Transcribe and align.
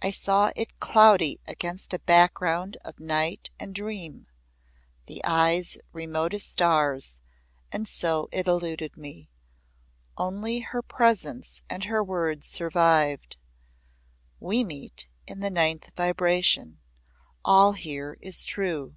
I 0.00 0.10
saw 0.10 0.50
it 0.56 0.80
cloudy 0.80 1.38
against 1.46 1.92
a 1.92 1.98
background 1.98 2.78
of 2.86 2.98
night 2.98 3.50
and 3.60 3.74
dream, 3.74 4.26
the 5.04 5.22
eyes 5.26 5.76
remote 5.92 6.32
as 6.32 6.42
stars, 6.42 7.18
and 7.70 7.86
so 7.86 8.30
it 8.32 8.48
eluded 8.48 8.96
me. 8.96 9.28
Only 10.16 10.60
her 10.60 10.80
presence 10.80 11.60
and 11.68 11.84
her 11.84 12.02
words 12.02 12.46
survived; 12.46 13.36
"We 14.40 14.64
meet 14.64 15.08
in 15.26 15.40
the 15.40 15.50
Ninth 15.50 15.90
Vibration. 15.98 16.78
All 17.44 17.72
here 17.74 18.16
is 18.22 18.46
true." 18.46 18.96